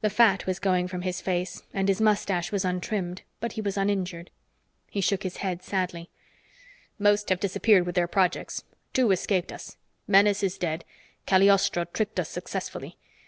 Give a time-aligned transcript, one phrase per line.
[0.00, 3.76] The fat was going from his face, and his mustache was untrimmed, but he was
[3.76, 4.32] uninjured.
[4.90, 6.10] He shook his head sadly.
[6.98, 8.64] "Most have disappeared with their projects.
[8.92, 9.76] Two escaped us.
[10.08, 10.84] Menes is dead.
[11.24, 12.96] Cagliostro tricked us successfully.